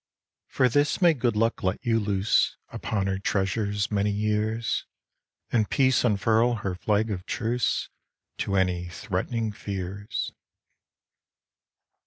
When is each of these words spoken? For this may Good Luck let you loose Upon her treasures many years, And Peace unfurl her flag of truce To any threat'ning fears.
For 0.47 0.67
this 0.67 0.99
may 0.99 1.13
Good 1.13 1.35
Luck 1.35 1.61
let 1.61 1.85
you 1.85 1.99
loose 1.99 2.57
Upon 2.69 3.05
her 3.05 3.19
treasures 3.19 3.91
many 3.91 4.09
years, 4.09 4.87
And 5.51 5.69
Peace 5.69 6.03
unfurl 6.03 6.55
her 6.65 6.73
flag 6.73 7.11
of 7.11 7.23
truce 7.27 7.87
To 8.39 8.55
any 8.55 8.87
threat'ning 8.89 9.51
fears. 9.51 10.33